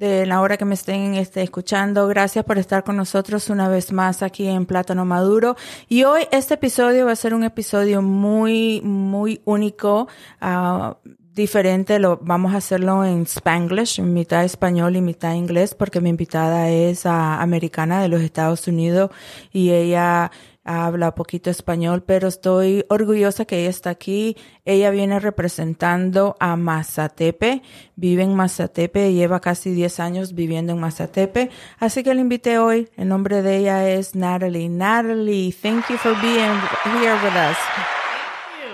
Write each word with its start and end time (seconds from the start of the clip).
de 0.00 0.24
la 0.24 0.40
hora 0.40 0.56
que 0.56 0.64
me 0.64 0.74
estén 0.74 1.14
este, 1.14 1.42
escuchando. 1.42 2.08
Gracias 2.08 2.42
por 2.46 2.56
estar 2.56 2.82
con 2.84 2.96
nosotros 2.96 3.50
una 3.50 3.68
vez 3.68 3.92
más 3.92 4.22
aquí 4.22 4.46
en 4.46 4.64
Plátano 4.64 5.04
Maduro. 5.04 5.56
Y 5.88 6.04
hoy 6.04 6.22
este 6.32 6.54
episodio 6.54 7.04
va 7.04 7.12
a 7.12 7.16
ser 7.16 7.34
un 7.34 7.44
episodio 7.44 8.00
muy, 8.00 8.80
muy 8.80 9.42
único. 9.44 10.08
Uh, 10.40 10.94
diferente, 11.34 11.98
lo 11.98 12.18
vamos 12.22 12.54
a 12.54 12.56
hacerlo 12.56 13.04
en 13.04 13.22
Spanglish, 13.22 14.00
mitad 14.00 14.42
español 14.42 14.96
y 14.96 15.02
mitad 15.02 15.34
inglés, 15.34 15.74
porque 15.74 16.00
mi 16.00 16.08
invitada 16.08 16.70
es 16.70 17.04
uh, 17.04 17.10
americana 17.10 18.02
de 18.02 18.08
los 18.08 18.22
Estados 18.22 18.66
Unidos 18.68 19.10
y 19.52 19.70
ella 19.70 20.30
habla 20.64 21.14
poquito 21.14 21.50
español, 21.50 22.02
pero 22.02 22.28
estoy 22.28 22.84
orgullosa 22.88 23.44
que 23.44 23.60
ella 23.60 23.70
está 23.70 23.90
aquí. 23.90 24.36
Ella 24.64 24.90
viene 24.90 25.18
representando 25.20 26.36
a 26.40 26.56
Mazatepe, 26.56 27.62
vive 27.96 28.22
en 28.22 28.34
Mazatepe, 28.34 29.12
lleva 29.12 29.40
casi 29.40 29.70
10 29.70 30.00
años 30.00 30.34
viviendo 30.34 30.72
en 30.72 30.80
Mazatepe, 30.80 31.50
así 31.78 32.02
que 32.02 32.14
la 32.14 32.20
invité 32.20 32.58
hoy. 32.58 32.88
El 32.96 33.08
nombre 33.08 33.42
de 33.42 33.56
ella 33.58 33.88
es 33.88 34.14
Natalie. 34.14 34.68
Natalie, 34.68 35.52
thank 35.52 35.88
you 35.88 35.96
for 35.96 36.14
being 36.20 36.58
here 36.84 37.14
with 37.22 37.34
us. 37.34 37.56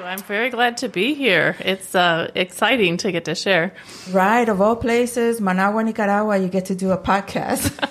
I'm 0.06 0.22
very 0.22 0.50
glad 0.50 0.76
to 0.78 0.88
be 0.88 1.14
here. 1.14 1.56
It's 1.58 1.94
uh, 1.96 2.30
exciting 2.36 2.96
to 2.98 3.10
get 3.10 3.24
to 3.24 3.34
share. 3.34 3.74
Right, 4.12 4.48
of 4.48 4.60
all 4.60 4.76
places, 4.76 5.40
Managua, 5.40 5.82
Nicaragua, 5.82 6.38
you 6.38 6.46
get 6.48 6.66
to 6.66 6.76
do 6.76 6.92
a 6.92 6.96
podcast. 6.96 7.72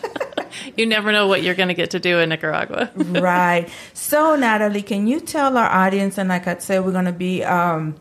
you 0.78 0.86
never 0.86 1.12
know 1.12 1.28
what 1.28 1.44
you're 1.44 1.56
going 1.56 1.70
to 1.70 1.74
get 1.74 1.92
to 1.92 2.00
do 2.00 2.20
in 2.20 2.30
Nicaragua. 2.30 2.92
right. 2.96 3.70
So, 3.94 4.36
Natalie, 4.36 4.82
can 4.82 5.08
you 5.08 5.20
tell 5.20 5.58
our 5.58 5.70
audience, 5.70 6.18
and 6.18 6.30
like 6.30 6.48
I 6.48 6.58
said, 6.58 6.86
we're 6.86 6.92
going 6.92 7.06
to 7.06 7.12
be, 7.12 7.44
um, 7.44 7.96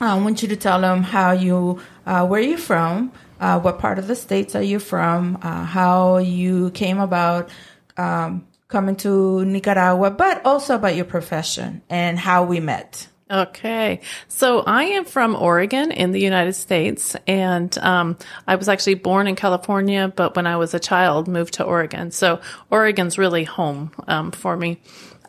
I 0.00 0.16
want 0.18 0.42
you 0.42 0.48
to 0.48 0.56
tell 0.56 0.80
them 0.80 1.02
how 1.02 1.32
you, 1.32 1.80
uh, 2.06 2.26
where 2.26 2.40
you're 2.40 2.58
from, 2.58 3.12
uh, 3.40 3.60
what 3.60 3.78
part 3.78 3.98
of 3.98 4.06
the 4.06 4.16
states 4.16 4.54
are 4.54 4.62
you 4.62 4.78
from, 4.78 5.38
uh, 5.42 5.64
how 5.64 6.18
you 6.18 6.70
came 6.70 6.98
about 6.98 7.50
um, 7.96 8.46
coming 8.68 8.96
to 8.96 9.44
Nicaragua, 9.44 10.10
but 10.10 10.44
also 10.44 10.74
about 10.74 10.94
your 10.94 11.04
profession 11.04 11.82
and 11.88 12.18
how 12.18 12.44
we 12.44 12.60
met. 12.60 13.08
Okay. 13.30 14.00
So 14.28 14.60
I 14.60 14.84
am 14.84 15.04
from 15.04 15.36
Oregon 15.36 15.90
in 15.90 16.12
the 16.12 16.20
United 16.20 16.54
States 16.54 17.14
and, 17.26 17.76
um, 17.78 18.16
I 18.46 18.56
was 18.56 18.70
actually 18.70 18.94
born 18.94 19.26
in 19.26 19.36
California, 19.36 20.10
but 20.14 20.34
when 20.34 20.46
I 20.46 20.56
was 20.56 20.72
a 20.72 20.80
child 20.80 21.28
moved 21.28 21.54
to 21.54 21.64
Oregon. 21.64 22.10
So 22.10 22.40
Oregon's 22.70 23.18
really 23.18 23.44
home, 23.44 23.92
um, 24.06 24.30
for 24.30 24.56
me. 24.56 24.80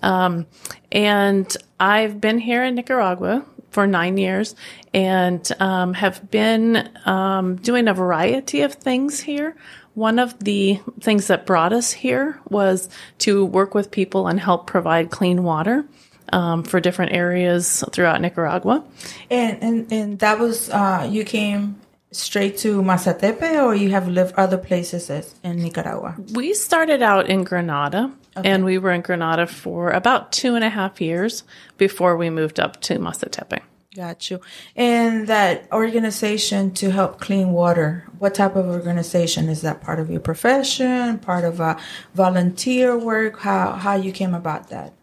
Um, 0.01 0.45
and 0.93 1.55
I've 1.77 2.21
been 2.21 2.37
here 2.37 2.63
in 2.63 2.75
Nicaragua 2.75 3.43
for 3.71 3.85
nine 3.85 4.17
years 4.17 4.55
and, 4.93 5.45
um, 5.59 5.93
have 5.93 6.31
been, 6.31 6.89
um, 7.05 7.57
doing 7.57 7.89
a 7.89 7.93
variety 7.93 8.61
of 8.61 8.75
things 8.75 9.19
here. 9.19 9.57
One 9.93 10.19
of 10.19 10.39
the 10.39 10.79
things 11.01 11.27
that 11.27 11.45
brought 11.45 11.73
us 11.73 11.91
here 11.91 12.39
was 12.49 12.87
to 13.19 13.43
work 13.43 13.75
with 13.75 13.91
people 13.91 14.27
and 14.29 14.39
help 14.39 14.67
provide 14.67 15.09
clean 15.09 15.43
water 15.43 15.83
um, 16.31 16.63
for 16.63 16.79
different 16.79 17.13
areas 17.13 17.83
throughout 17.91 18.21
Nicaragua. 18.21 18.83
And 19.29 19.61
and 19.61 19.91
and 19.91 20.19
that 20.19 20.39
was 20.39 20.69
uh, 20.69 21.07
you 21.09 21.23
came 21.23 21.79
straight 22.11 22.57
to 22.59 22.81
Masatepe, 22.81 23.63
or 23.63 23.75
you 23.75 23.91
have 23.91 24.07
lived 24.07 24.33
other 24.35 24.57
places 24.57 25.09
in 25.43 25.57
Nicaragua? 25.57 26.15
We 26.33 26.53
started 26.53 27.01
out 27.01 27.29
in 27.29 27.43
Granada. 27.43 28.11
Okay. 28.37 28.49
And 28.49 28.63
we 28.63 28.77
were 28.77 28.91
in 28.91 29.01
Granada 29.01 29.47
for 29.47 29.89
about 29.89 30.31
two 30.31 30.55
and 30.55 30.63
a 30.63 30.69
half 30.69 31.01
years 31.01 31.43
before 31.77 32.15
we 32.15 32.29
moved 32.29 32.59
up 32.59 32.79
to 32.81 32.99
Masatepe. 32.99 33.59
Got 33.95 34.29
you. 34.29 34.39
And 34.75 35.27
that 35.27 35.67
organization 35.73 36.71
to 36.75 36.91
help 36.91 37.19
clean 37.19 37.51
water, 37.51 38.07
what 38.19 38.35
type 38.35 38.55
of 38.55 38.67
organization 38.67 39.49
is 39.49 39.61
that? 39.61 39.81
Part 39.81 39.99
of 39.99 40.11
your 40.11 40.19
profession, 40.19 41.17
part 41.17 41.43
of 41.43 41.59
a 41.59 41.77
volunteer 42.13 42.97
work? 42.97 43.39
How 43.39 43.71
how 43.73 43.95
you 43.95 44.11
came 44.11 44.35
about 44.35 44.69
that? 44.69 44.93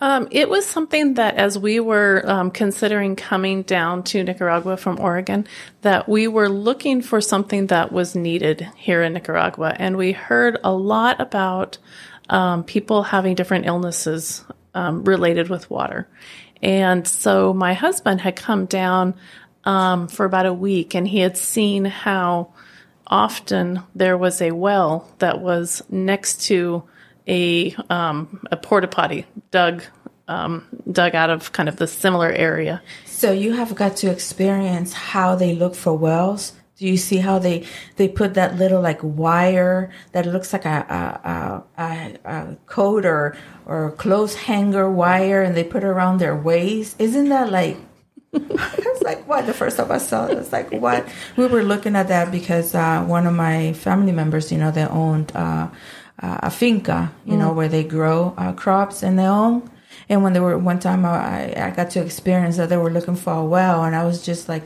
Um, 0.00 0.28
it 0.30 0.48
was 0.48 0.66
something 0.66 1.14
that 1.14 1.36
as 1.36 1.58
we 1.58 1.78
were 1.78 2.22
um, 2.26 2.50
considering 2.50 3.16
coming 3.16 3.62
down 3.62 4.02
to 4.04 4.24
Nicaragua 4.24 4.76
from 4.78 4.98
Oregon, 4.98 5.46
that 5.82 6.08
we 6.08 6.26
were 6.26 6.48
looking 6.48 7.02
for 7.02 7.20
something 7.20 7.66
that 7.66 7.92
was 7.92 8.14
needed 8.14 8.66
here 8.76 9.02
in 9.02 9.12
Nicaragua. 9.12 9.76
And 9.78 9.96
we 9.96 10.12
heard 10.12 10.58
a 10.64 10.72
lot 10.72 11.20
about 11.20 11.76
um, 12.30 12.64
people 12.64 13.02
having 13.02 13.34
different 13.34 13.66
illnesses 13.66 14.44
um, 14.74 15.04
related 15.04 15.50
with 15.50 15.68
water. 15.68 16.08
And 16.62 17.06
so 17.06 17.52
my 17.52 17.74
husband 17.74 18.20
had 18.20 18.36
come 18.36 18.66
down 18.66 19.14
um, 19.64 20.08
for 20.08 20.24
about 20.24 20.46
a 20.46 20.54
week 20.54 20.94
and 20.94 21.06
he 21.06 21.18
had 21.18 21.36
seen 21.36 21.84
how 21.84 22.52
often 23.06 23.82
there 23.94 24.16
was 24.16 24.40
a 24.40 24.52
well 24.52 25.12
that 25.18 25.40
was 25.40 25.82
next 25.90 26.42
to 26.46 26.84
a 27.26 27.74
um, 27.88 28.42
a 28.50 28.56
porta 28.56 28.88
potty 28.88 29.26
dug 29.50 29.82
um, 30.28 30.66
dug 30.90 31.14
out 31.14 31.30
of 31.30 31.52
kind 31.52 31.68
of 31.68 31.76
the 31.76 31.86
similar 31.86 32.30
area. 32.30 32.82
So 33.04 33.32
you 33.32 33.52
have 33.52 33.74
got 33.74 33.96
to 33.98 34.10
experience 34.10 34.92
how 34.92 35.34
they 35.34 35.54
look 35.54 35.74
for 35.74 35.96
wells. 35.96 36.52
Do 36.76 36.86
you 36.86 36.96
see 36.96 37.18
how 37.18 37.38
they 37.38 37.66
they 37.96 38.08
put 38.08 38.34
that 38.34 38.56
little 38.56 38.80
like 38.80 39.00
wire 39.02 39.90
that 40.12 40.24
looks 40.24 40.52
like 40.52 40.64
a 40.64 41.64
a, 41.76 41.82
a, 41.82 42.18
a 42.24 42.56
coat 42.66 43.04
or 43.04 43.36
or 43.66 43.92
clothes 43.92 44.34
hanger 44.34 44.90
wire, 44.90 45.42
and 45.42 45.54
they 45.54 45.64
put 45.64 45.82
it 45.82 45.88
around 45.88 46.18
their 46.18 46.36
waist? 46.36 46.96
Isn't 46.98 47.28
that 47.28 47.50
like 47.50 47.76
it's 48.32 49.02
like 49.02 49.26
what 49.28 49.46
the 49.46 49.52
first 49.52 49.76
time 49.76 49.90
I 49.90 49.98
saw 49.98 50.26
it, 50.26 50.38
it's 50.38 50.52
like 50.52 50.70
what 50.72 51.06
we 51.36 51.46
were 51.48 51.64
looking 51.64 51.96
at 51.96 52.08
that 52.08 52.30
because 52.30 52.76
uh, 52.76 53.04
one 53.04 53.26
of 53.26 53.34
my 53.34 53.72
family 53.72 54.12
members, 54.12 54.52
you 54.52 54.58
know, 54.58 54.70
they 54.70 54.86
owned 54.86 55.32
uh, 55.34 55.68
uh, 56.20 56.38
a 56.42 56.50
finca, 56.50 57.12
you 57.24 57.34
mm. 57.34 57.38
know, 57.38 57.52
where 57.52 57.68
they 57.68 57.84
grow 57.84 58.34
uh, 58.36 58.52
crops 58.52 59.02
and 59.02 59.18
they 59.18 59.26
own. 59.26 59.68
And 60.08 60.22
when 60.22 60.32
they 60.32 60.40
were 60.40 60.58
one 60.58 60.80
time, 60.80 61.04
I, 61.04 61.52
I 61.56 61.70
got 61.70 61.90
to 61.90 62.00
experience 62.00 62.56
that 62.56 62.68
they 62.68 62.76
were 62.76 62.90
looking 62.90 63.16
for 63.16 63.32
a 63.32 63.44
well, 63.44 63.84
and 63.84 63.94
I 63.94 64.04
was 64.04 64.24
just 64.24 64.48
like, 64.48 64.64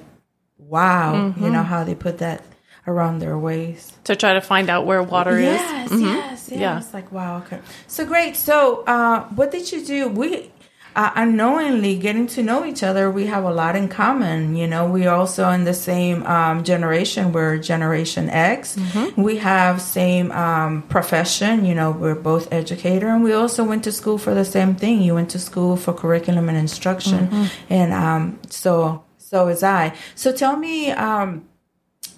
wow, 0.59 1.15
mm-hmm. 1.15 1.45
you 1.45 1.51
know 1.51 1.63
how 1.63 1.85
they 1.85 1.95
put 1.95 2.19
that 2.19 2.45
around 2.87 3.19
their 3.19 3.39
waist 3.39 4.03
to 4.05 4.15
try 4.15 4.35
to 4.35 4.41
find 4.41 4.69
out 4.69 4.85
where 4.85 5.03
water 5.03 5.41
yes, 5.41 5.91
is. 5.91 5.99
Mm-hmm. 5.99 6.07
Yes, 6.07 6.49
yes, 6.51 6.61
yeah. 6.61 6.79
It's 6.79 6.95
like 6.95 7.11
wow, 7.13 7.39
okay. 7.39 7.61
So 7.87 8.05
great. 8.05 8.37
So, 8.37 8.85
uh, 8.87 9.25
what 9.29 9.51
did 9.51 9.71
you 9.73 9.85
do? 9.85 10.09
We 10.09 10.51
uh, 10.97 11.11
unknowingly 11.17 11.97
getting 11.97 12.27
to 12.29 12.43
know 12.43 12.65
each 12.65 12.83
other, 12.83 13.11
we 13.11 13.27
have 13.27 13.45
a 13.45 13.53
lot 13.53 13.75
in 13.75 13.89
common. 13.89 14.55
You 14.55 14.67
know, 14.67 14.87
we 14.87 15.07
are 15.07 15.15
also 15.15 15.49
in 15.51 15.65
the 15.65 15.75
same 15.75 16.23
um, 16.25 16.63
generation. 16.63 17.33
We're 17.33 17.59
Generation 17.59 18.31
X. 18.31 18.77
Mm-hmm. 18.77 19.21
We 19.21 19.39
have 19.39 19.83
same 19.83 20.31
um, 20.33 20.83
profession. 20.83 21.65
You 21.65 21.75
know, 21.75 21.91
we're 21.91 22.15
both 22.15 22.53
educator, 22.53 23.09
and 23.09 23.25
we 23.25 23.33
also 23.33 23.65
went 23.65 23.85
to 23.85 23.93
school 23.93 24.19
for 24.19 24.35
the 24.35 24.45
same 24.45 24.77
thing. 24.77 25.03
You 25.03 25.15
went 25.15 25.31
to 25.31 25.39
school 25.39 25.77
for 25.77 25.93
curriculum 25.93 26.49
and 26.49 26.59
instruction, 26.59 27.27
mm-hmm. 27.27 27.73
and 27.73 27.93
um, 27.93 28.39
so 28.49 29.05
so 29.19 29.49
is 29.49 29.63
I. 29.63 29.97
So 30.15 30.33
tell 30.33 30.57
me. 30.57 30.91
Um, 30.91 31.49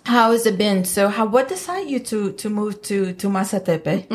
how 0.04 0.30
has 0.30 0.46
it 0.46 0.56
been? 0.56 0.84
So, 0.84 1.08
how 1.08 1.26
what 1.26 1.48
decided 1.48 1.90
you 1.90 1.98
to 1.98 2.32
to 2.32 2.48
move 2.48 2.80
to 2.82 3.12
to 3.14 3.26
Masatepe? 3.28 4.06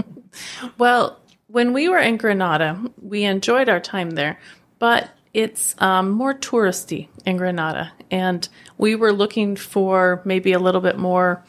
well, 0.77 1.19
when 1.51 1.73
we 1.73 1.89
were 1.89 1.99
in 1.99 2.17
Granada, 2.17 2.81
we 3.01 3.23
enjoyed 3.23 3.67
our 3.67 3.79
time 3.79 4.11
there, 4.11 4.39
but 4.79 5.09
it's 5.33 5.75
um, 5.79 6.11
more 6.11 6.33
touristy 6.33 7.07
in 7.25 7.37
Granada. 7.37 7.91
And 8.09 8.47
we 8.77 8.95
were 8.95 9.13
looking 9.13 9.55
for 9.55 10.21
maybe 10.25 10.53
a 10.53 10.59
little 10.59 10.81
bit 10.81 10.97
more 10.97 11.43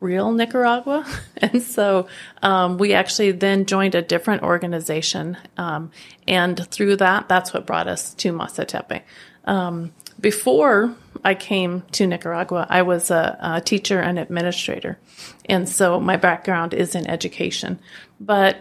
real 0.00 0.32
Nicaragua. 0.32 1.06
and 1.36 1.62
so 1.62 2.08
um, 2.42 2.78
we 2.78 2.94
actually 2.94 3.32
then 3.32 3.66
joined 3.66 3.94
a 3.94 4.02
different 4.02 4.42
organization. 4.42 5.36
Um, 5.56 5.90
and 6.26 6.66
through 6.70 6.96
that, 6.96 7.28
that's 7.28 7.52
what 7.52 7.66
brought 7.66 7.88
us 7.88 8.14
to 8.14 8.32
Masatepe. 8.32 9.02
Um, 9.44 9.92
before 10.20 10.94
I 11.24 11.34
came 11.34 11.82
to 11.92 12.06
Nicaragua, 12.06 12.66
I 12.68 12.82
was 12.82 13.10
a, 13.10 13.38
a, 13.40 13.60
teacher 13.60 14.00
and 14.00 14.18
administrator. 14.18 14.98
And 15.46 15.68
so 15.68 16.00
my 16.00 16.16
background 16.16 16.74
is 16.74 16.94
in 16.94 17.08
education. 17.08 17.78
But 18.20 18.58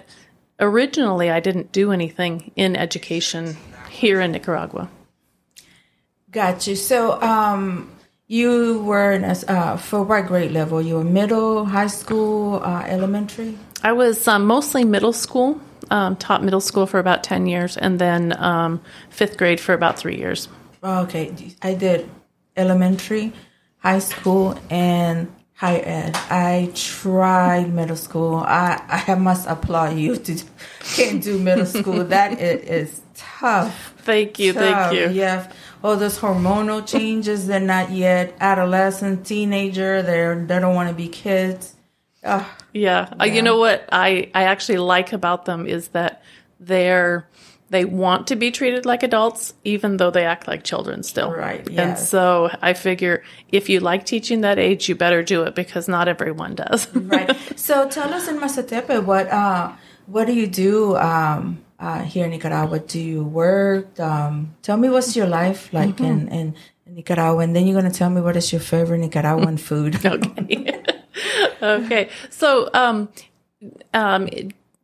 originally 0.59 1.29
I 1.29 1.39
didn't 1.39 1.71
do 1.71 1.91
anything 1.91 2.51
in 2.55 2.75
education 2.75 3.57
here 3.89 4.21
in 4.21 4.31
Nicaragua. 4.31 4.89
Got 6.31 6.67
you. 6.67 6.75
So, 6.75 7.21
um, 7.21 7.89
you 8.27 8.81
were 8.81 9.13
in 9.13 9.23
a, 9.23 9.35
uh, 9.47 9.77
for 9.77 10.03
what 10.03 10.27
grade 10.27 10.51
level? 10.51 10.81
You 10.81 10.95
were 10.95 11.03
middle, 11.03 11.63
high 11.65 11.87
school, 11.87 12.61
uh, 12.61 12.83
elementary? 12.85 13.57
I 13.83 13.93
was 13.93 14.27
um, 14.27 14.45
mostly 14.45 14.83
middle 14.83 15.13
school. 15.13 15.61
um, 15.89 16.15
taught 16.17 16.43
middle 16.43 16.59
school 16.59 16.85
for 16.85 16.99
about 16.99 17.23
10 17.23 17.45
years 17.45 17.77
and 17.77 17.99
then 17.99 18.35
um, 18.43 18.81
fifth 19.09 19.37
grade 19.37 19.59
for 19.59 19.73
about 19.73 19.97
three 19.97 20.17
years. 20.17 20.49
Okay, 20.83 21.33
I 21.61 21.75
did 21.75 22.09
elementary, 22.57 23.31
high 23.77 23.99
school, 23.99 24.59
and 24.69 25.31
higher 25.57 25.81
ed. 25.83 26.15
I 26.29 26.71
tried 26.75 27.73
middle 27.73 27.95
school. 27.95 28.35
I, 28.35 29.03
I 29.07 29.15
must 29.15 29.47
applaud 29.47 29.97
you 29.97 30.15
to 30.15 30.43
can't 30.95 31.21
do 31.21 31.37
middle 31.37 31.65
school. 31.65 32.03
That 32.05 32.39
it 32.39 32.63
is 32.65 33.01
tough. 33.15 33.93
Thank 33.97 34.39
you, 34.39 34.53
thank 34.53 34.93
you. 34.93 35.09
Yeah. 35.09 35.51
Oh, 35.83 35.95
those 35.95 36.19
hormonal 36.19 36.87
changes. 36.87 37.47
They're 37.47 37.59
not 37.59 37.91
yet 37.91 38.35
adolescent, 38.39 39.25
teenager. 39.25 40.01
They're 40.01 40.35
they 40.45 40.59
don't 40.59 40.75
want 40.75 40.89
to 40.89 40.95
be 40.95 41.09
kids. 41.09 41.73
Ugh. 42.23 42.45
Yeah. 42.73 43.13
Uh, 43.19 43.25
you 43.25 43.41
know 43.41 43.57
what 43.57 43.87
I, 43.91 44.29
I 44.35 44.43
actually 44.43 44.77
like 44.77 45.11
about 45.13 45.45
them 45.45 45.65
is 45.65 45.89
that 45.89 46.21
they're 46.59 47.27
they 47.69 47.85
want 47.85 48.27
to 48.27 48.35
be 48.35 48.51
treated 48.51 48.85
like 48.85 49.03
adults 49.03 49.53
even 49.63 49.97
though 49.97 50.09
they 50.11 50.25
act 50.25 50.47
like 50.47 50.63
children 50.63 51.03
still. 51.03 51.31
Right, 51.31 51.67
And 51.69 51.97
so 51.97 52.49
I 52.61 52.73
figure 52.73 53.23
if 53.51 53.69
you 53.69 53.79
like 53.79 54.05
teaching 54.05 54.41
that 54.41 54.57
age, 54.57 54.87
you 54.87 54.95
better 54.95 55.21
do 55.23 55.43
it 55.43 55.55
because 55.55 55.87
not 55.87 56.07
everyone 56.07 56.55
does. 56.55 56.87
right. 56.95 57.35
So 57.57 57.87
tell 57.89 58.13
us 58.13 58.27
in 58.27 58.39
Masatepe, 58.39 59.03
what 59.03 59.27
uh, 59.27 59.73
what 60.05 60.25
do 60.27 60.33
you 60.33 60.47
do 60.47 60.95
um, 60.95 61.59
uh, 61.79 62.03
here 62.03 62.25
in 62.25 62.31
Nicaragua? 62.31 62.79
Do 62.79 62.99
you 62.99 63.23
work? 63.23 63.99
Um, 63.99 64.55
tell 64.61 64.77
me 64.77 64.89
what's 64.89 65.15
your 65.15 65.27
life 65.27 65.71
like 65.73 65.99
in, 65.99 66.29
in, 66.29 66.55
in 66.85 66.95
Nicaragua, 66.95 67.39
and 67.43 67.55
then 67.55 67.67
you're 67.67 67.79
gonna 67.79 67.93
tell 67.93 68.09
me 68.09 68.21
what 68.21 68.37
is 68.37 68.51
your 68.51 68.61
favorite 68.61 68.99
Nicaraguan 68.99 69.57
food. 69.67 70.05
okay. 70.05 70.83
okay. 71.61 72.09
So, 72.29 72.69
um, 72.73 73.09
um, 73.93 74.29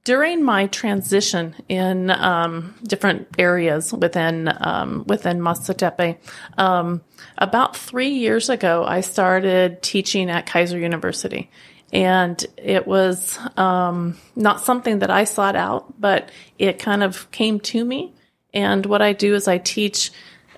during 0.04 0.44
my 0.44 0.68
transition 0.68 1.56
in 1.70 2.10
um, 2.10 2.76
different 2.84 3.28
areas 3.38 3.94
within 3.94 4.52
um, 4.60 5.06
within 5.08 5.40
Masatepe, 5.40 6.18
um, 6.58 7.02
about 7.38 7.76
three 7.76 8.10
years 8.10 8.50
ago, 8.50 8.84
I 8.84 9.02
started 9.02 9.82
teaching 9.82 10.30
at 10.30 10.46
Keiser 10.46 10.80
University, 10.80 11.50
and 11.94 12.44
it 12.58 12.86
was 12.86 13.40
um, 13.56 14.18
not 14.36 14.62
something 14.62 15.00
that 15.00 15.10
I 15.10 15.24
sought 15.24 15.56
out, 15.56 16.00
but 16.00 16.30
it 16.60 16.80
kind 16.80 17.04
of 17.04 17.32
came 17.32 17.60
to 17.62 17.84
me. 17.84 18.14
And 18.54 18.86
what 18.86 19.02
I 19.02 19.14
do 19.14 19.36
is 19.36 19.48
I 19.48 19.58
teach 19.58 20.12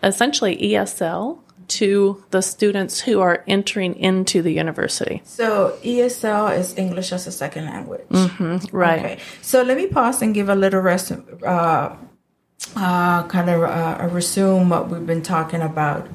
essentially 0.04 0.58
ESL 0.58 1.40
to 1.68 2.24
the 2.32 2.42
students 2.42 3.02
who 3.02 3.20
are 3.22 3.44
entering 3.48 3.96
into 3.96 4.42
the 4.42 4.52
university. 4.52 5.22
So 5.26 5.78
ESL 5.84 6.58
is 6.58 6.78
English 6.78 7.12
as 7.12 7.28
a 7.28 7.32
second 7.32 7.66
language. 7.66 8.06
Right. 8.72 9.00
Okay. 9.00 9.20
So 9.42 9.62
let 9.62 9.78
me 9.78 9.88
pause 9.88 10.22
and 10.22 10.34
give 10.34 10.50
a 10.50 10.56
little 10.56 10.82
rest, 10.82 11.12
uh, 11.12 11.96
uh, 12.76 13.24
kind 13.28 13.50
of 13.50 13.64
uh, 13.64 13.98
a 14.00 14.08
resume 14.08 14.70
what 14.70 14.90
we've 14.90 15.06
been 15.06 15.22
talking 15.22 15.62
about. 15.62 16.08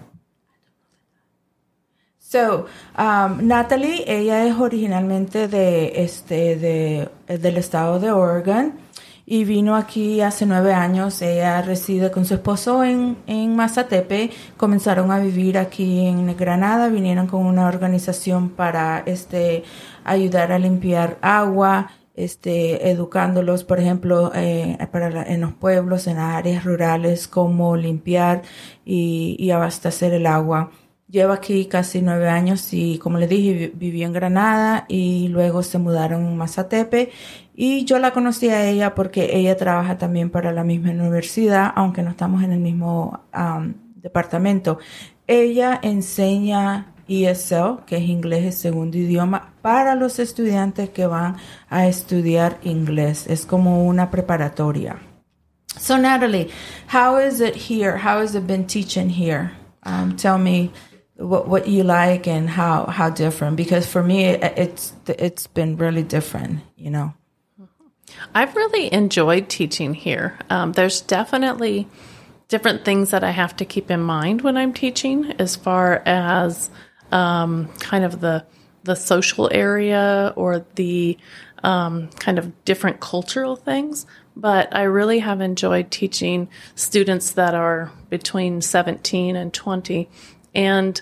So, 2.18 2.68
um, 2.94 3.48
Natalie, 3.48 4.04
ella 4.06 4.46
es 4.46 4.54
originalmente 4.54 5.48
de 5.48 6.04
este 6.04 6.54
de 6.54 7.08
del 7.26 7.56
estado 7.56 7.98
de 7.98 8.12
Oregon 8.12 8.78
y 9.32 9.44
vino 9.44 9.76
aquí 9.76 10.20
hace 10.22 10.44
nueve 10.44 10.72
años. 10.72 11.22
Ella 11.22 11.62
reside 11.62 12.10
con 12.10 12.24
su 12.24 12.34
esposo 12.34 12.82
en, 12.82 13.16
en 13.28 13.54
Mazatepe. 13.54 14.30
Comenzaron 14.56 15.12
a 15.12 15.20
vivir 15.20 15.56
aquí 15.56 16.04
en 16.04 16.36
Granada. 16.36 16.88
Vinieron 16.88 17.28
con 17.28 17.46
una 17.46 17.68
organización 17.68 18.48
para 18.48 19.04
este 19.06 19.62
ayudar 20.02 20.50
a 20.50 20.58
limpiar 20.58 21.16
agua, 21.22 21.92
este, 22.16 22.90
educándolos, 22.90 23.62
por 23.62 23.78
ejemplo, 23.78 24.32
eh, 24.34 24.76
para 24.90 25.22
en 25.22 25.42
los 25.42 25.52
pueblos, 25.52 26.08
en 26.08 26.16
las 26.16 26.34
áreas 26.34 26.64
rurales, 26.64 27.28
cómo 27.28 27.76
limpiar 27.76 28.42
y, 28.84 29.36
y 29.38 29.52
abastecer 29.52 30.12
el 30.12 30.26
agua. 30.26 30.72
Lleva 31.08 31.34
aquí 31.34 31.66
casi 31.66 32.02
nueve 32.02 32.28
años 32.28 32.72
y, 32.72 32.98
como 32.98 33.18
le 33.18 33.26
dije, 33.26 33.52
vi- 33.52 33.72
vivió 33.74 34.06
en 34.06 34.12
Granada 34.12 34.84
y 34.86 35.26
luego 35.26 35.64
se 35.64 35.78
mudaron 35.78 36.24
a 36.24 36.30
Mazatepe. 36.30 37.10
Y 37.62 37.84
yo 37.84 37.98
la 37.98 38.12
conocí 38.12 38.48
a 38.48 38.66
ella 38.66 38.94
porque 38.94 39.36
ella 39.36 39.54
trabaja 39.54 39.98
también 39.98 40.30
para 40.30 40.50
la 40.50 40.64
misma 40.64 40.92
universidad, 40.92 41.70
aunque 41.76 42.02
no 42.02 42.08
estamos 42.08 42.42
en 42.42 42.52
el 42.52 42.58
mismo 42.58 43.20
am, 43.32 43.74
departamento. 43.96 44.78
Ella 45.26 45.78
enseña 45.82 46.94
ESL, 47.06 47.84
que 47.84 47.98
es 47.98 48.04
inglés 48.04 48.44
de 48.44 48.52
segundo 48.52 48.96
idioma, 48.96 49.52
para 49.60 49.94
los 49.94 50.18
estudiantes 50.18 50.88
que 50.88 51.06
van 51.06 51.36
a 51.68 51.86
estudiar 51.86 52.56
inglés. 52.62 53.26
Es 53.26 53.44
como 53.44 53.84
una 53.84 54.10
preparatoria. 54.10 54.96
So 55.78 55.98
Natalie, 55.98 56.48
how 56.90 57.18
is 57.18 57.42
it 57.42 57.54
here? 57.68 57.98
How 57.98 58.22
has 58.22 58.34
it 58.34 58.46
been 58.46 58.66
teaching 58.66 59.10
here? 59.10 59.50
Um, 59.84 60.16
tell 60.16 60.38
me 60.38 60.70
what 61.16 61.46
what 61.46 61.68
you 61.68 61.84
like 61.84 62.26
and 62.26 62.48
how 62.48 62.86
how 62.86 63.10
different. 63.10 63.58
Because 63.58 63.86
for 63.86 64.02
me, 64.02 64.24
it, 64.24 64.42
it's 64.56 64.94
it's 65.06 65.46
been 65.46 65.76
really 65.76 66.02
different. 66.02 66.60
You 66.78 66.88
know. 66.88 67.12
I've 68.34 68.54
really 68.56 68.92
enjoyed 68.92 69.48
teaching 69.48 69.94
here. 69.94 70.38
Um, 70.48 70.72
there's 70.72 71.00
definitely 71.00 71.88
different 72.48 72.84
things 72.84 73.10
that 73.10 73.24
I 73.24 73.30
have 73.30 73.56
to 73.56 73.64
keep 73.64 73.90
in 73.90 74.00
mind 74.00 74.42
when 74.42 74.56
I'm 74.56 74.72
teaching, 74.72 75.32
as 75.38 75.56
far 75.56 76.02
as 76.04 76.70
um, 77.12 77.68
kind 77.78 78.04
of 78.04 78.20
the 78.20 78.44
the 78.82 78.96
social 78.96 79.48
area 79.52 80.32
or 80.36 80.64
the 80.74 81.18
um, 81.62 82.08
kind 82.18 82.38
of 82.38 82.64
different 82.64 82.98
cultural 83.00 83.54
things. 83.54 84.06
But 84.36 84.74
I 84.74 84.82
really 84.84 85.18
have 85.18 85.40
enjoyed 85.40 85.90
teaching 85.90 86.48
students 86.74 87.32
that 87.32 87.54
are 87.54 87.92
between 88.08 88.62
17 88.62 89.36
and 89.36 89.52
20, 89.52 90.08
and 90.54 91.00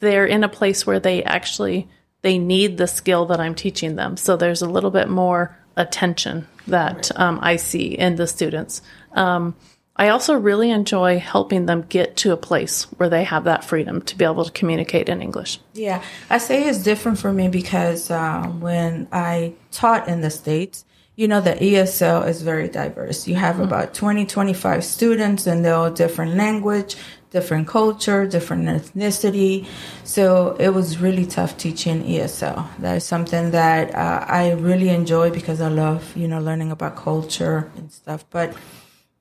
they're 0.00 0.26
in 0.26 0.42
a 0.42 0.48
place 0.48 0.86
where 0.86 1.00
they 1.00 1.22
actually 1.22 1.88
they 2.22 2.38
need 2.38 2.76
the 2.78 2.86
skill 2.86 3.26
that 3.26 3.40
I'm 3.40 3.54
teaching 3.54 3.94
them. 3.94 4.16
So 4.16 4.36
there's 4.36 4.62
a 4.62 4.68
little 4.68 4.90
bit 4.90 5.08
more 5.08 5.56
attention 5.78 6.46
that 6.66 7.10
um, 7.18 7.38
I 7.40 7.56
see 7.56 7.86
in 7.86 8.16
the 8.16 8.26
students. 8.26 8.82
Um, 9.12 9.54
I 9.96 10.10
also 10.10 10.34
really 10.34 10.70
enjoy 10.70 11.18
helping 11.18 11.66
them 11.66 11.82
get 11.88 12.16
to 12.18 12.32
a 12.32 12.36
place 12.36 12.84
where 12.98 13.08
they 13.08 13.24
have 13.24 13.44
that 13.44 13.64
freedom 13.64 14.00
to 14.02 14.16
be 14.16 14.24
able 14.24 14.44
to 14.44 14.52
communicate 14.52 15.08
in 15.08 15.20
English. 15.20 15.58
Yeah, 15.72 16.04
I 16.30 16.38
say 16.38 16.68
it's 16.68 16.84
different 16.84 17.18
for 17.18 17.32
me 17.32 17.48
because 17.48 18.10
uh, 18.10 18.46
when 18.60 19.08
I 19.10 19.54
taught 19.72 20.06
in 20.06 20.20
the 20.20 20.30
States, 20.30 20.84
you 21.16 21.26
know, 21.26 21.40
the 21.40 21.54
ESL 21.54 22.28
is 22.28 22.42
very 22.42 22.68
diverse. 22.68 23.26
You 23.26 23.34
have 23.34 23.58
about 23.58 23.92
20, 23.92 24.24
25 24.24 24.84
students 24.84 25.48
and 25.48 25.64
they're 25.64 25.74
all 25.74 25.90
different 25.90 26.36
language, 26.36 26.94
different 27.30 27.68
culture, 27.68 28.26
different 28.26 28.66
ethnicity. 28.66 29.66
So 30.04 30.56
it 30.58 30.70
was 30.70 30.98
really 30.98 31.26
tough 31.26 31.56
teaching 31.56 32.02
ESL. 32.02 32.66
That 32.78 32.96
is 32.96 33.04
something 33.04 33.50
that 33.50 33.94
uh, 33.94 34.24
I 34.26 34.52
really 34.52 34.88
enjoy 34.88 35.30
because 35.30 35.60
I 35.60 35.68
love, 35.68 36.16
you 36.16 36.28
know, 36.28 36.40
learning 36.40 36.70
about 36.70 36.96
culture 36.96 37.70
and 37.76 37.92
stuff. 37.92 38.24
But 38.30 38.54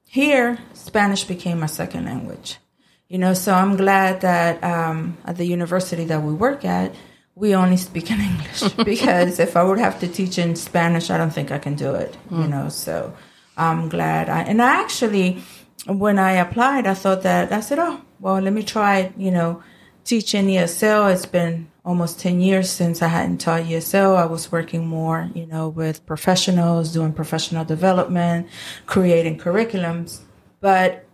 here, 0.07 0.57
Spanish 0.73 1.25
became 1.25 1.59
my 1.59 1.67
second 1.67 2.05
language. 2.05 2.57
You 3.09 3.17
know, 3.17 3.33
so 3.33 3.53
I'm 3.53 3.77
glad 3.77 4.21
that 4.21 4.61
um, 4.63 5.17
at 5.23 5.37
the 5.37 5.45
university 5.45 6.05
that 6.05 6.21
we 6.21 6.33
work 6.33 6.65
at, 6.65 6.93
we 7.35 7.55
only 7.55 7.77
speak 7.77 8.11
in 8.11 8.19
English 8.31 8.63
because 8.83 9.39
if 9.39 9.55
I 9.55 9.63
would 9.63 9.79
have 9.79 9.99
to 9.99 10.07
teach 10.07 10.37
in 10.37 10.55
Spanish, 10.55 11.09
I 11.09 11.17
don't 11.17 11.31
think 11.31 11.51
I 11.51 11.59
can 11.59 11.75
do 11.75 11.93
it. 11.93 12.17
You 12.31 12.47
know, 12.47 12.69
so 12.69 13.13
I'm 13.55 13.89
glad. 13.89 14.29
I, 14.29 14.41
and 14.41 14.61
I 14.61 14.81
actually, 14.81 15.41
when 15.85 16.19
I 16.19 16.33
applied, 16.33 16.87
I 16.87 16.93
thought 16.93 17.23
that 17.23 17.51
I 17.51 17.59
said, 17.61 17.79
oh, 17.79 18.01
well, 18.19 18.39
let 18.39 18.53
me 18.53 18.63
try. 18.63 19.13
You 19.17 19.31
know, 19.31 19.63
teaching 20.03 20.47
ESL. 20.47 21.13
It's 21.13 21.25
been 21.25 21.69
almost 21.85 22.19
10 22.19 22.41
years 22.41 22.69
since 22.69 23.01
I 23.01 23.07
hadn't 23.07 23.39
taught 23.39 23.63
ESL. 23.63 24.15
I 24.15 24.25
was 24.25 24.51
working 24.51 24.85
more, 24.87 25.29
you 25.33 25.45
know, 25.45 25.69
with 25.69 26.05
professionals, 26.05 26.91
doing 26.93 27.13
professional 27.13 27.65
development, 27.65 28.47
creating 28.85 29.37
curriculums. 29.37 30.21
But 30.59 31.06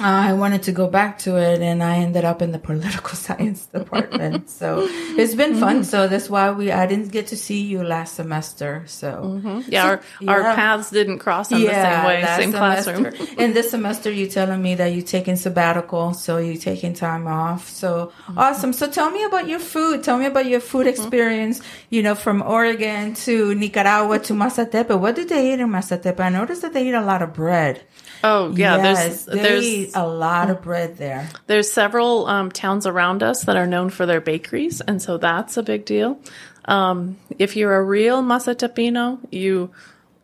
I 0.00 0.32
wanted 0.32 0.62
to 0.64 0.72
go 0.72 0.88
back 0.88 1.18
to 1.20 1.36
it 1.36 1.60
and 1.60 1.82
I 1.82 1.96
ended 1.96 2.24
up 2.24 2.42
in 2.42 2.52
the 2.52 2.58
political 2.70 3.14
science 3.16 3.66
department. 3.66 4.48
so 4.60 4.86
it's 4.88 5.34
been 5.34 5.56
fun. 5.56 5.76
Mm-hmm. 5.76 5.82
So 5.84 6.08
that's 6.08 6.30
why 6.30 6.50
we, 6.50 6.72
I 6.72 6.86
didn't 6.86 7.08
get 7.08 7.28
to 7.28 7.36
see 7.36 7.60
you 7.62 7.82
last 7.82 8.14
semester. 8.14 8.84
So 8.86 9.40
mm-hmm. 9.42 9.70
Yeah, 9.70 9.84
our, 9.84 10.02
our 10.26 10.40
yeah. 10.40 10.54
paths 10.54 10.90
didn't 10.90 11.18
cross 11.18 11.50
in 11.50 11.60
the 11.60 11.68
same 11.68 12.04
way, 12.04 12.24
same 12.36 12.52
classroom. 12.52 13.12
semester. 13.12 13.34
and 13.38 13.54
this 13.54 13.70
semester, 13.70 14.10
you're 14.10 14.28
telling 14.28 14.62
me 14.62 14.74
that 14.76 14.88
you're 14.88 15.02
taking 15.02 15.36
sabbatical, 15.36 16.14
so 16.14 16.38
you're 16.38 16.56
taking 16.56 16.94
time 16.94 17.26
off. 17.26 17.68
So 17.68 18.06
mm-hmm. 18.06 18.38
awesome. 18.38 18.72
So 18.72 18.90
tell 18.90 19.10
me 19.10 19.24
about 19.24 19.48
your 19.48 19.60
food. 19.60 20.02
Tell 20.02 20.18
me 20.18 20.26
about 20.26 20.46
your 20.46 20.60
food 20.60 20.86
experience. 20.86 21.60
You 21.90 22.02
know, 22.02 22.14
from 22.14 22.42
Oregon 22.42 23.14
to 23.26 23.54
Nicaragua 23.54 24.18
to 24.20 24.32
Masatepe. 24.32 24.98
What 24.98 25.16
do 25.16 25.24
they 25.24 25.52
eat 25.52 25.60
in 25.60 25.68
Masatepe? 25.68 26.20
I 26.20 26.28
noticed 26.28 26.62
that 26.62 26.72
they 26.72 26.88
eat 26.88 26.94
a 26.94 27.02
lot 27.02 27.22
of 27.22 27.34
bread. 27.34 27.82
Oh, 28.22 28.52
yeah, 28.54 28.76
yes, 28.76 29.24
there's 29.24 29.42
there's 29.42 29.94
a 29.94 30.06
lot 30.06 30.50
of 30.50 30.62
bread 30.62 30.96
there. 30.98 31.28
There's 31.46 31.72
several 31.72 32.26
um, 32.26 32.50
towns 32.50 32.86
around 32.86 33.22
us 33.22 33.44
that 33.44 33.56
are 33.56 33.66
known 33.66 33.90
for 33.90 34.06
their 34.06 34.20
bakeries, 34.20 34.80
and 34.80 35.00
so 35.00 35.16
that's 35.16 35.56
a 35.56 35.62
big 35.62 35.84
deal. 35.84 36.18
Um, 36.66 37.16
if 37.38 37.56
you're 37.56 37.74
a 37.74 37.82
real 37.82 38.22
Masatepino, 38.22 39.18
you 39.30 39.70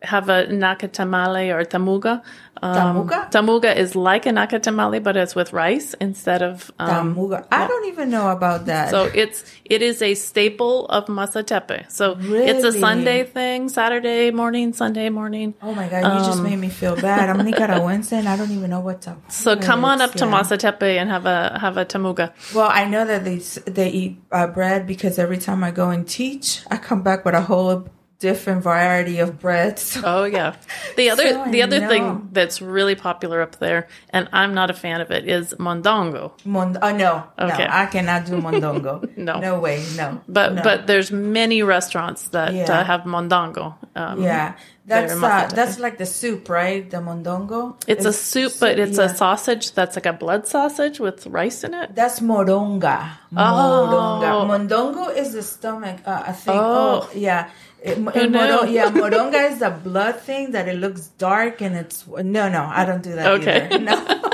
have 0.03 0.29
a 0.29 0.45
nakatamale 0.47 1.53
or 1.53 1.63
tamuga. 1.65 2.21
Um, 2.59 2.75
Tamuga? 3.07 3.31
Tamuga 3.31 3.75
is 3.75 3.95
like 3.95 4.25
a 4.25 4.29
nakatamale, 4.31 5.03
but 5.03 5.15
it's 5.15 5.35
with 5.35 5.53
rice 5.53 5.93
instead 6.01 6.41
of. 6.41 6.71
Um, 6.79 7.13
Tamuga. 7.15 7.45
I 7.51 7.67
don't 7.67 7.85
even 7.85 8.09
know 8.09 8.29
about 8.31 8.65
that. 8.65 8.89
so 8.89 9.11
it's 9.13 9.43
it 9.65 9.83
is 9.83 10.01
a 10.01 10.15
staple 10.15 10.87
of 10.87 11.05
Masatepe. 11.05 11.91
So 11.91 12.17
it's 12.19 12.63
a 12.63 12.71
Sunday 12.71 13.25
thing, 13.25 13.69
Saturday 13.69 14.31
morning, 14.31 14.73
Sunday 14.73 15.09
morning. 15.09 15.53
oh 15.61 15.73
my 15.75 15.87
god, 15.87 16.17
you 16.19 16.25
just 16.25 16.41
made 16.41 16.57
me 16.57 16.69
feel 16.69 16.95
bad. 16.95 17.29
I'm 17.29 17.37
Nicaraguense 17.45 18.11
and 18.11 18.27
I 18.27 18.35
don't 18.37 18.51
even 18.51 18.71
know 18.71 18.79
what 18.81 19.01
Tamuga 19.01 19.31
So 19.31 19.55
come 19.57 19.85
on 19.85 20.01
up 20.01 20.15
is. 20.15 20.21
to 20.21 20.25
Yeah. 20.25 20.41
Masatepe 20.41 20.97
and 20.97 21.09
have 21.11 21.25
a 21.27 21.59
have 21.59 21.77
a 21.77 21.85
tamuga. 21.85 22.33
Well, 22.55 22.69
I 22.71 22.85
know 22.85 23.05
that 23.05 23.23
they 23.23 23.37
they 23.71 23.89
eat 23.89 24.17
uh, 24.31 24.47
bread 24.47 24.87
because 24.87 25.19
every 25.19 25.37
time 25.37 25.63
I 25.63 25.69
go 25.69 25.89
and 25.91 26.07
teach, 26.07 26.61
I 26.71 26.77
come 26.77 27.03
back 27.03 27.23
with 27.23 27.35
a 27.35 27.41
whole 27.41 27.87
different 28.19 28.63
variety 28.63 29.19
of 29.19 29.39
breads. 29.39 29.97
Oh 30.03 30.23
yeah. 30.23 30.55
The 30.95 31.09
other 31.11 31.29
So 31.29 31.51
the 31.51 31.61
other 31.63 31.79
know. 31.81 31.87
thing 31.87 32.29
that's 32.31 32.61
really 32.61 32.95
popular 32.95 33.41
up 33.41 33.59
there, 33.59 33.87
and 34.09 34.27
I'm 34.33 34.53
not 34.53 34.69
a 34.69 34.73
fan 34.73 35.01
of 35.01 35.11
it, 35.11 35.27
is 35.27 35.53
mondongo. 35.59 36.31
Mond- 36.45 36.77
oh 36.81 36.95
no, 36.95 37.23
Okay. 37.39 37.65
no, 37.65 37.69
I 37.71 37.85
cannot 37.85 38.25
do 38.25 38.37
mondongo. 38.41 39.03
No. 39.17 39.39
no 39.39 39.59
way, 39.59 39.83
no. 39.95 40.21
But 40.27 40.53
no. 40.53 40.61
but 40.63 40.87
there's 40.87 41.11
many 41.11 41.63
restaurants 41.63 42.29
that 42.29 42.53
Yeah. 42.53 42.71
uh, 42.71 42.83
have 42.83 43.01
mondongo. 43.01 43.75
Um, 43.95 44.21
yeah, 44.21 44.55
that's 44.87 45.11
uh, 45.13 45.49
that's 45.53 45.79
like 45.79 45.97
the 45.97 46.05
soup, 46.05 46.47
right? 46.49 46.89
The 46.89 46.97
mondongo. 46.97 47.75
It's 47.87 48.05
a 48.05 48.13
soup, 48.13 48.53
but 48.59 48.79
it's 48.79 48.97
yeah. 48.97 49.05
a 49.05 49.09
sausage 49.15 49.73
that's 49.73 49.95
like 49.97 50.05
a 50.05 50.13
blood 50.13 50.47
sausage 50.47 50.99
with 50.99 51.27
rice 51.27 51.63
in 51.63 51.73
it. 51.73 51.93
That's 51.93 52.21
moronga. 52.21 53.09
Moronga. 53.33 54.47
Mondongo 54.47 55.15
is 55.15 55.33
the 55.33 55.43
stomach. 55.43 55.99
Uh, 56.05 56.23
I 56.27 56.31
think. 56.31 56.57
Oh, 56.57 57.01
Oh. 57.03 57.09
yeah. 57.13 57.49
It, 57.83 57.99
knew? 57.99 58.29
moron- 58.29 58.71
yeah, 58.73 58.89
moronga 59.01 59.51
is 59.51 59.59
the 59.59 59.69
blood 59.69 60.19
thing 60.21 60.51
that 60.51 60.67
it 60.67 60.77
looks 60.79 61.07
dark 61.19 61.61
and 61.61 61.75
it's 61.75 62.07
no, 62.07 62.49
no. 62.49 62.63
I 62.63 62.85
don't 62.85 63.03
do 63.03 63.13
that. 63.15 63.27
Okay. 63.41 63.67
either. 63.71 63.79
No. 63.83 64.33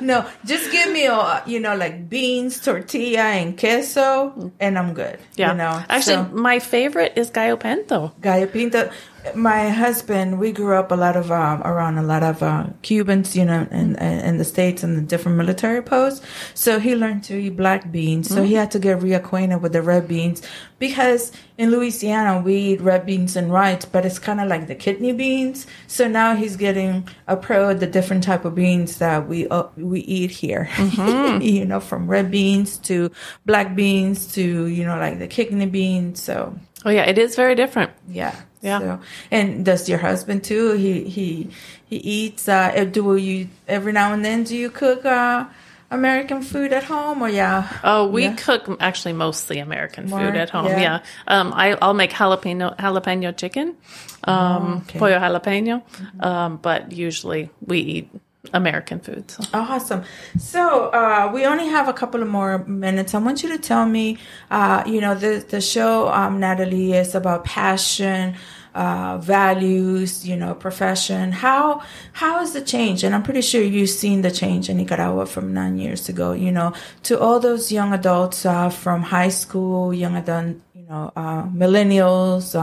No, 0.00 0.24
just 0.46 0.70
give 0.70 0.92
me 0.92 1.06
a 1.06 1.42
you 1.44 1.58
know 1.58 1.74
like 1.76 2.08
beans, 2.08 2.60
tortilla, 2.60 3.34
and 3.34 3.58
queso, 3.58 4.52
and 4.60 4.78
I'm 4.78 4.94
good. 4.94 5.18
Yeah. 5.34 5.50
you 5.50 5.58
know. 5.58 5.82
Actually, 5.88 6.22
So- 6.30 6.30
my 6.32 6.60
favorite 6.60 7.14
is 7.16 7.30
gallo 7.30 7.56
pinto. 7.56 8.12
Gallo 8.20 8.46
Pinto. 8.46 8.90
My 9.34 9.68
husband, 9.68 10.38
we 10.38 10.52
grew 10.52 10.74
up 10.74 10.90
a 10.90 10.94
lot 10.94 11.16
of 11.16 11.30
um, 11.30 11.62
around 11.62 11.98
a 11.98 12.02
lot 12.02 12.22
of 12.22 12.42
uh, 12.42 12.66
Cubans, 12.82 13.36
you 13.36 13.44
know, 13.44 13.66
in, 13.70 13.96
in 13.96 14.38
the 14.38 14.44
states 14.44 14.82
and 14.82 14.96
the 14.96 15.02
different 15.02 15.36
military 15.36 15.82
posts. 15.82 16.24
So 16.54 16.78
he 16.78 16.94
learned 16.96 17.24
to 17.24 17.34
eat 17.36 17.56
black 17.56 17.90
beans. 17.90 18.28
So 18.28 18.42
he 18.42 18.54
had 18.54 18.70
to 18.72 18.78
get 18.78 19.00
reacquainted 19.00 19.60
with 19.60 19.72
the 19.72 19.82
red 19.82 20.08
beans 20.08 20.42
because 20.78 21.32
in 21.56 21.70
Louisiana 21.70 22.40
we 22.40 22.54
eat 22.54 22.80
red 22.80 23.04
beans 23.06 23.36
and 23.36 23.52
rice, 23.52 23.84
but 23.84 24.06
it's 24.06 24.18
kind 24.18 24.40
of 24.40 24.48
like 24.48 24.66
the 24.66 24.74
kidney 24.74 25.12
beans. 25.12 25.66
So 25.86 26.08
now 26.08 26.36
he's 26.36 26.56
getting 26.56 27.08
a 27.26 27.36
pro 27.36 27.74
the 27.74 27.86
different 27.86 28.22
type 28.22 28.44
of 28.44 28.54
beans 28.54 28.98
that 28.98 29.28
we 29.28 29.48
uh, 29.48 29.64
we 29.76 30.00
eat 30.00 30.30
here. 30.30 30.68
you 30.78 31.64
know, 31.64 31.80
from 31.80 32.08
red 32.08 32.30
beans 32.30 32.78
to 32.78 33.10
black 33.44 33.74
beans 33.74 34.32
to 34.34 34.66
you 34.66 34.84
know 34.84 34.96
like 34.96 35.18
the 35.18 35.28
kidney 35.28 35.66
beans. 35.66 36.22
So 36.22 36.58
Oh 36.84 36.90
yeah, 36.90 37.04
it 37.04 37.18
is 37.18 37.34
very 37.34 37.54
different. 37.54 37.90
yeah. 38.08 38.34
Yeah. 38.62 38.78
So, 38.80 39.00
and 39.30 39.64
does 39.64 39.88
your 39.88 39.98
husband 39.98 40.42
too? 40.44 40.72
He 40.72 41.04
he 41.04 41.48
he 41.86 41.96
eats. 41.96 42.48
Uh, 42.48 42.84
do 42.90 43.16
you 43.16 43.48
every 43.68 43.92
now 43.92 44.12
and 44.12 44.24
then? 44.24 44.44
Do 44.44 44.56
you 44.56 44.68
cook 44.70 45.04
uh, 45.04 45.44
American 45.90 46.42
food 46.42 46.72
at 46.72 46.84
home 46.84 47.22
or 47.22 47.28
yeah? 47.28 47.68
Oh, 47.84 48.06
we 48.08 48.24
Yeah. 48.24 48.34
cook 48.36 48.66
actually 48.80 49.14
mostly 49.14 49.58
American 49.60 50.08
More, 50.10 50.20
food 50.20 50.36
at 50.36 50.50
home. 50.50 50.66
yeah. 50.66 50.80
Yeah, 50.80 50.98
Um, 51.28 51.52
I, 51.54 51.76
I'll 51.80 51.94
make 51.94 52.10
jalapeno 52.12 52.76
jalapeno 52.78 53.32
chicken, 53.36 53.76
um, 54.24 54.34
Oh, 54.34 54.82
okay. 54.84 54.98
pollo 54.98 55.18
jalapeno, 55.18 55.82
um, 56.20 56.58
but 56.60 56.92
usually 56.92 57.50
we 57.64 57.78
eat 57.78 58.10
American 58.52 59.00
food. 59.00 59.30
So. 59.30 59.42
Awesome. 59.52 60.04
So 60.38 60.90
uh, 60.90 61.30
we 61.34 61.44
only 61.44 61.66
have 61.68 61.88
a 61.88 61.92
couple 61.92 62.22
of 62.22 62.28
more 62.28 62.64
minutes. 62.66 63.14
I 63.14 63.18
want 63.18 63.42
you 63.42 63.48
to 63.50 63.58
tell 63.58 63.84
me, 63.84 64.18
uh, 64.50 64.84
you 64.86 65.00
know, 65.00 65.14
the 65.14 65.44
the 65.48 65.60
show, 65.60 66.08
um, 66.08 66.40
Natalie, 66.40 66.92
is 66.92 67.14
about 67.14 67.44
passion, 67.44 68.36
uh, 68.74 69.18
values, 69.18 70.26
you 70.26 70.36
know, 70.36 70.54
profession. 70.54 71.32
How 71.32 71.82
how 72.12 72.40
is 72.40 72.52
the 72.52 72.62
change? 72.62 73.02
And 73.04 73.14
I'm 73.14 73.22
pretty 73.22 73.42
sure 73.42 73.60
you've 73.60 73.90
seen 73.90 74.22
the 74.22 74.30
change 74.30 74.68
in 74.70 74.76
Nicaragua 74.76 75.26
from 75.26 75.52
nine 75.52 75.76
years 75.76 76.08
ago. 76.08 76.32
You 76.32 76.52
know, 76.52 76.72
to 77.04 77.18
all 77.18 77.40
those 77.40 77.72
young 77.72 77.92
adults 77.92 78.46
uh, 78.46 78.70
from 78.70 79.02
high 79.02 79.30
school, 79.30 79.92
young 79.92 80.16
adult, 80.16 80.56
you 80.74 80.82
know, 80.88 81.12
uh, 81.16 81.42
millennials. 81.44 82.54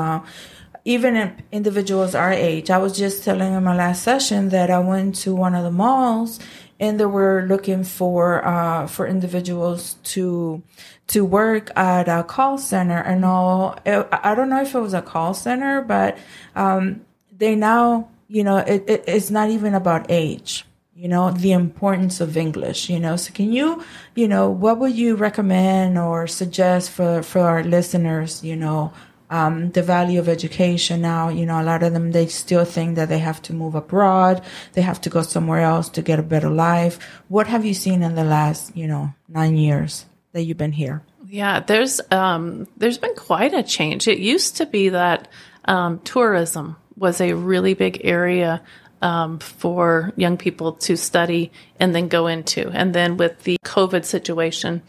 Even 0.85 1.43
individuals 1.51 2.13
our 2.15 2.31
age. 2.31 2.69
I 2.69 2.77
was 2.77 2.97
just 2.97 3.23
telling 3.23 3.53
in 3.53 3.63
my 3.63 3.75
last 3.75 4.03
session 4.03 4.49
that 4.49 4.69
I 4.69 4.79
went 4.79 5.15
to 5.17 5.33
one 5.35 5.55
of 5.55 5.63
the 5.63 5.71
malls 5.71 6.39
and 6.79 6.99
they 6.99 7.05
were 7.05 7.45
looking 7.47 7.83
for 7.83 8.45
uh, 8.45 8.85
for 8.87 9.07
individuals 9.07 9.95
to 10.15 10.61
to 11.07 11.25
work 11.25 11.71
at 11.75 12.07
a 12.07 12.23
call 12.23 12.57
center 12.57 12.99
and 12.99 13.25
all. 13.25 13.77
I 13.85 14.35
don't 14.35 14.49
know 14.49 14.61
if 14.61 14.75
it 14.75 14.79
was 14.79 14.93
a 14.93 15.01
call 15.01 15.33
center, 15.33 15.81
but 15.81 16.17
um, 16.55 17.05
they 17.35 17.55
now 17.55 18.09
you 18.27 18.43
know 18.43 18.57
it, 18.57 18.83
it, 18.87 19.03
it's 19.07 19.29
not 19.29 19.49
even 19.49 19.73
about 19.73 20.05
age 20.09 20.65
you 20.95 21.07
know 21.07 21.31
the 21.31 21.51
importance 21.51 22.21
of 22.21 22.37
english 22.37 22.89
you 22.89 22.99
know 22.99 23.15
so 23.15 23.31
can 23.33 23.51
you 23.51 23.83
you 24.15 24.27
know 24.27 24.49
what 24.49 24.79
would 24.79 24.93
you 24.93 25.15
recommend 25.15 25.97
or 25.97 26.25
suggest 26.25 26.89
for 26.89 27.21
for 27.21 27.41
our 27.41 27.63
listeners 27.63 28.43
you 28.43 28.55
know 28.55 28.91
um, 29.35 29.71
the 29.77 29.83
value 29.95 30.19
of 30.19 30.27
education 30.37 30.97
now 31.01 31.23
you 31.29 31.45
know 31.45 31.59
a 31.63 31.67
lot 31.71 31.83
of 31.83 31.91
them 31.93 32.11
they 32.11 32.27
still 32.27 32.65
think 32.75 32.95
that 32.95 33.09
they 33.09 33.21
have 33.29 33.41
to 33.41 33.51
move 33.61 33.75
abroad 33.75 34.35
they 34.73 34.81
have 34.81 35.01
to 35.01 35.09
go 35.09 35.21
somewhere 35.21 35.61
else 35.61 35.89
to 35.89 36.01
get 36.01 36.19
a 36.19 36.23
better 36.23 36.49
life. 36.49 36.99
What 37.27 37.47
have 37.47 37.65
you 37.65 37.73
seen 37.73 38.01
in 38.01 38.15
the 38.15 38.23
last 38.23 38.75
you 38.75 38.87
know 38.87 39.13
nine 39.27 39.57
years 39.57 40.05
that 40.31 40.43
you've 40.43 40.57
been 40.57 40.73
here? 40.73 41.03
Yeah, 41.27 41.59
there's 41.59 41.99
um, 42.11 42.67
there's 42.77 42.97
been 42.97 43.15
quite 43.15 43.53
a 43.53 43.63
change. 43.63 44.07
It 44.07 44.19
used 44.19 44.57
to 44.57 44.65
be 44.65 44.89
that 44.89 45.27
um, 45.65 45.99
tourism 45.99 46.75
was 46.95 47.19
a 47.19 47.33
really 47.33 47.73
big 47.73 48.01
area 48.03 48.61
um, 49.01 49.39
for 49.39 50.13
young 50.15 50.37
people 50.37 50.73
to 50.73 50.95
study 50.95 51.51
and 51.79 51.93
then 51.93 52.07
go 52.07 52.27
into, 52.27 52.69
and 52.69 52.93
then 52.93 53.17
with 53.17 53.43
the 53.43 53.57
COVID 53.65 54.05
situation, 54.05 54.83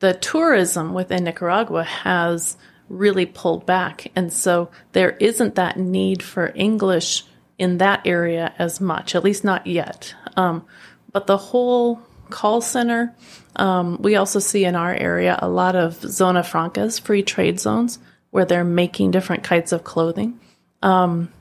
the 0.00 0.14
tourism 0.14 0.94
within 0.94 1.24
Nicaragua 1.24 1.84
has 1.84 2.56
really 2.88 3.26
pulled 3.26 3.66
back, 3.66 4.06
and 4.16 4.32
so 4.32 4.70
there 4.92 5.12
isn't 5.20 5.54
that 5.56 5.76
need 5.78 6.22
for 6.22 6.52
English 6.54 7.24
in 7.58 7.78
that 7.78 8.06
area 8.06 8.52
as 8.58 8.80
much, 8.80 9.14
at 9.14 9.24
least 9.24 9.42
not 9.44 9.66
yet. 9.66 10.14
Um, 10.36 10.64
but 11.12 11.26
the 11.26 11.36
whole 11.38 12.00
call 12.30 12.60
center. 12.60 13.14
Um, 13.56 14.02
we 14.02 14.16
also 14.16 14.38
see 14.38 14.64
in 14.64 14.76
our 14.76 14.92
area 14.92 15.38
a 15.40 15.48
lot 15.48 15.76
of 15.76 15.94
zona 15.94 16.42
francas, 16.42 16.98
free 16.98 17.22
trade 17.22 17.58
zones, 17.58 17.98
where 18.30 18.44
they're 18.44 18.64
making 18.64 19.12
different 19.12 19.44
kinds 19.44 19.72
of 19.72 19.82
clothing. 19.84 20.38
Um, 20.82 21.32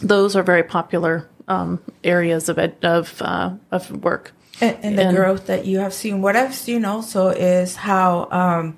those 0.00 0.34
are 0.34 0.42
very 0.42 0.64
popular 0.64 1.28
um, 1.46 1.80
areas 2.02 2.48
of 2.48 2.58
ed- 2.58 2.84
of 2.84 3.20
uh, 3.22 3.54
of 3.70 3.90
work. 4.02 4.32
and, 4.60 4.76
and 4.82 4.98
the 4.98 5.02
And- 5.04 5.16
growth 5.16 5.46
that 5.46 5.66
you 5.66 5.78
have 5.78 5.94
seen. 5.94 6.20
What 6.22 6.34
I've 6.34 6.54
seen 6.54 6.84
also 6.84 7.28
is 7.28 7.76
how 7.76 8.28
um, 8.32 8.76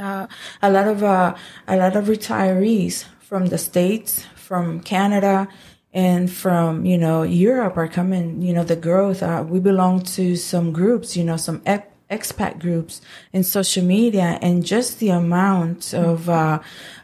a 0.00 0.70
lot 0.70 0.88
of 0.88 1.02
uh, 1.02 1.34
a 1.68 1.76
lot 1.76 1.96
of 1.96 2.06
retirees 2.06 3.04
from 3.20 3.46
the 3.46 3.58
states, 3.58 4.24
from 4.34 4.80
Canada, 4.80 5.48
and 5.92 6.30
from 6.30 6.84
you 6.84 6.98
know 6.98 7.22
Europe 7.22 7.76
are 7.76 7.88
coming. 7.88 8.42
You 8.42 8.52
know 8.52 8.64
the 8.64 8.76
growth. 8.76 9.22
Uh, 9.22 9.44
we 9.46 9.60
belong 9.60 10.02
to 10.16 10.36
some 10.36 10.72
groups. 10.72 11.16
You 11.16 11.24
know 11.24 11.36
some 11.36 11.60
expat 11.60 12.58
groups 12.58 13.00
in 13.32 13.44
social 13.44 13.84
media, 13.84 14.38
and 14.42 14.64
just 14.64 14.98
the 14.98 15.10
amount 15.10 15.94
of. 15.94 16.28
Uh, 16.28 16.60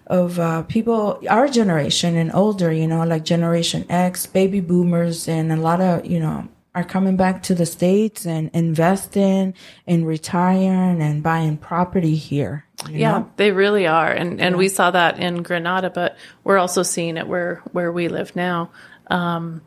of 0.09 0.39
uh, 0.39 0.63
people, 0.63 1.21
our 1.29 1.49
generation 1.49 2.17
and 2.17 2.33
older, 2.33 2.73
you 2.73 2.87
know, 2.87 3.03
like 3.03 3.25
Generation 3.25 3.85
X, 3.89 4.25
baby 4.25 4.61
boomers, 4.61 5.27
and 5.27 5.51
a 5.51 5.57
lot 5.57 5.81
of, 5.81 6.07
you 6.07 6.21
know, 6.21 6.47
are 6.77 6.85
coming 6.85 7.17
back 7.17 7.43
to 7.43 7.55
the 7.55 7.65
States 7.65 8.27
and 8.27 8.51
investing 8.53 9.55
and 9.87 10.07
retiring 10.07 11.01
and 11.01 11.23
buying 11.23 11.57
property 11.57 12.15
here. 12.15 12.66
Yeah, 12.91 13.13
know? 13.19 13.31
they 13.37 13.53
really 13.53 13.87
are, 13.87 14.11
and 14.11 14.41
and 14.41 14.57
we 14.57 14.69
saw 14.69 14.91
that 14.91 15.19
in 15.19 15.43
Granada, 15.43 15.91
but 15.91 16.17
we're 16.45 16.59
also 16.59 16.83
seeing 16.83 17.17
it 17.17 17.27
where 17.27 17.63
where 17.73 17.93
we 17.93 18.09
live 18.09 18.35
now. 18.37 18.71
Um, 19.09 19.63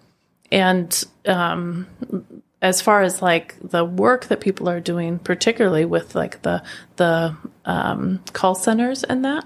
and 0.51 1.03
um, 1.25 1.87
as 2.61 2.81
far 2.81 3.01
as 3.01 3.21
like 3.21 3.55
the 3.61 3.85
work 3.85 4.25
that 4.25 4.41
people 4.41 4.69
are 4.69 4.79
doing, 4.79 5.19
particularly 5.19 5.85
with 5.85 6.15
like 6.15 6.41
the 6.41 6.63
the 6.97 7.35
um, 7.65 8.21
call 8.33 8.55
centers 8.55 9.03
and 9.03 9.23
that, 9.25 9.45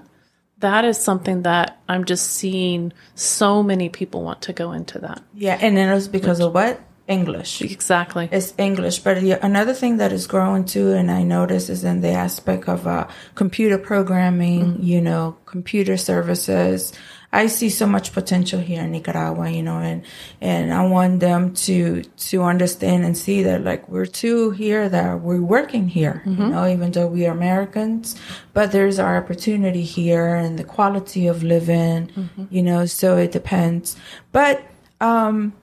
that 0.58 0.84
is 0.84 0.98
something 0.98 1.42
that 1.42 1.80
I'm 1.88 2.04
just 2.04 2.32
seeing 2.32 2.92
so 3.14 3.62
many 3.62 3.88
people 3.88 4.22
want 4.22 4.42
to 4.42 4.52
go 4.52 4.72
into 4.72 4.98
that. 5.00 5.22
Yeah. 5.34 5.58
And 5.60 5.76
then 5.76 5.94
it's 5.94 6.08
because 6.08 6.40
of 6.40 6.54
what? 6.54 6.80
English. 7.06 7.60
Exactly. 7.60 8.28
It's 8.32 8.54
English. 8.56 9.00
But 9.00 9.18
another 9.18 9.74
thing 9.74 9.98
that 9.98 10.12
is 10.12 10.26
growing 10.26 10.64
too, 10.64 10.92
and 10.92 11.10
I 11.10 11.22
notice 11.22 11.68
is 11.68 11.84
in 11.84 12.00
the 12.00 12.12
aspect 12.12 12.68
of 12.68 12.86
uh, 12.86 13.08
computer 13.34 13.78
programming, 13.78 14.82
you 14.82 15.00
know, 15.00 15.36
computer 15.44 15.96
services. 15.96 16.92
I 17.30 17.48
see 17.48 17.68
so 17.68 17.86
much 17.86 18.12
potential 18.12 18.60
here 18.60 18.80
in 18.82 18.92
Nicaragua, 18.92 19.50
you 19.50 19.62
know, 19.62 19.78
and, 19.78 20.04
and 20.40 20.72
I 20.72 20.86
want 20.86 21.18
them 21.18 21.52
to, 21.54 22.02
to 22.04 22.42
understand 22.44 23.04
and 23.04 23.18
see 23.18 23.42
that 23.42 23.64
like 23.64 23.88
we're 23.88 24.06
two 24.06 24.52
here 24.52 24.88
that 24.88 25.20
we're 25.20 25.42
working 25.42 25.88
here, 25.88 26.22
you 26.24 26.36
know, 26.36 26.64
even 26.68 26.92
though 26.92 27.08
we 27.08 27.26
are 27.26 27.32
Americans, 27.32 28.14
but 28.52 28.70
there's 28.70 29.00
our 29.00 29.16
opportunity 29.16 29.82
here 29.82 30.36
and 30.36 30.60
the 30.60 30.64
quality 30.64 31.26
of 31.26 31.42
living, 31.42 32.30
you 32.50 32.62
know, 32.62 32.86
so 32.86 33.16
it 33.16 33.32
depends. 33.32 33.96
But, 34.30 34.62
um, 35.00 35.54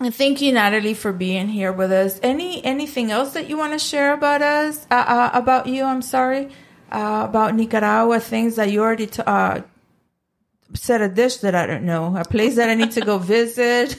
and 0.00 0.14
thank 0.14 0.40
you, 0.40 0.52
Natalie, 0.52 0.94
for 0.94 1.12
being 1.12 1.48
here 1.48 1.72
with 1.72 1.92
us. 1.92 2.20
Any 2.22 2.64
anything 2.64 3.10
else 3.10 3.32
that 3.34 3.48
you 3.48 3.56
want 3.56 3.72
to 3.72 3.78
share 3.78 4.12
about 4.12 4.42
us, 4.42 4.86
uh, 4.90 4.94
uh, 4.94 5.30
about 5.32 5.66
you? 5.66 5.84
I'm 5.84 6.02
sorry, 6.02 6.50
uh, 6.92 7.26
about 7.28 7.54
Nicaragua. 7.54 8.20
Things 8.20 8.56
that 8.56 8.70
you 8.70 8.82
already 8.82 9.06
t- 9.06 9.22
uh, 9.26 9.62
said 10.74 11.00
a 11.00 11.08
dish 11.08 11.38
that 11.38 11.54
I 11.54 11.66
don't 11.66 11.84
know, 11.84 12.16
a 12.16 12.24
place 12.24 12.56
that 12.56 12.68
I 12.68 12.74
need 12.74 12.92
to 12.92 13.00
go 13.00 13.18
visit. 13.36 13.98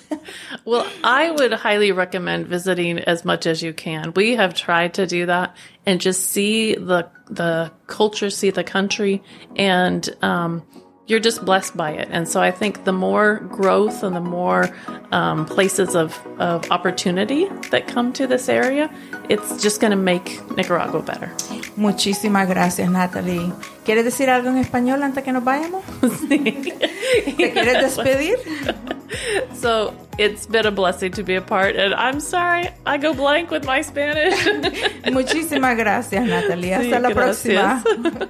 Well, 0.65 0.85
I 1.03 1.31
would 1.31 1.53
highly 1.53 1.91
recommend 1.91 2.47
visiting 2.47 2.99
as 2.99 3.25
much 3.25 3.45
as 3.45 3.63
you 3.63 3.73
can. 3.73 4.13
We 4.15 4.35
have 4.35 4.53
tried 4.53 4.93
to 4.95 5.07
do 5.07 5.25
that 5.25 5.55
and 5.85 5.99
just 6.01 6.29
see 6.29 6.75
the 6.75 7.09
the 7.29 7.71
culture, 7.87 8.29
see 8.29 8.51
the 8.51 8.63
country, 8.63 9.23
and 9.55 10.07
um, 10.21 10.63
you're 11.07 11.19
just 11.21 11.43
blessed 11.45 11.75
by 11.75 11.91
it. 11.91 12.09
And 12.11 12.27
so 12.27 12.41
I 12.41 12.51
think 12.51 12.83
the 12.83 12.91
more 12.91 13.39
growth 13.49 14.03
and 14.03 14.15
the 14.15 14.19
more 14.21 14.69
um, 15.11 15.45
places 15.45 15.95
of, 15.95 16.19
of 16.37 16.69
opportunity 16.69 17.47
that 17.71 17.87
come 17.87 18.11
to 18.13 18.27
this 18.27 18.49
area, 18.49 18.89
it's 19.29 19.61
just 19.63 19.79
going 19.79 19.91
to 19.91 19.97
make 19.97 20.39
Nicaragua 20.55 21.01
better. 21.01 21.31
Muchísimas 21.77 22.47
gracias, 22.47 22.89
Natalie. 22.89 23.51
¿Quieres 23.85 24.03
decir 24.03 24.29
algo 24.29 24.49
en 24.49 24.57
español 24.57 25.01
antes 25.01 25.23
que 25.23 25.31
nos 25.31 25.43
vayamos? 25.43 25.83
¿Te 26.29 27.51
quieres 27.53 27.81
despedir? 27.81 28.37
So 29.53 29.93
it's 30.17 30.45
been 30.45 30.65
a 30.65 30.71
blessing 30.71 31.13
to 31.13 31.23
be 31.23 31.35
a 31.35 31.41
part, 31.41 31.77
and 31.77 31.93
I'm 31.93 32.19
sorry 32.19 32.67
I 32.85 32.97
go 32.97 33.13
blank 33.13 33.49
with 33.51 33.65
my 33.65 33.81
Spanish. 33.81 34.35
Muchísimas 35.09 35.77
gracias, 35.77 36.25
Natalie. 36.27 36.73
Hasta 36.73 36.97
Sí, 36.97 37.01
la 37.01 37.09
gracias. 37.13 37.83
próxima. 37.83 38.29